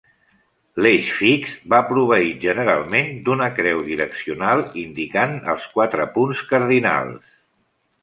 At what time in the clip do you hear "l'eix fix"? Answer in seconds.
0.85-1.53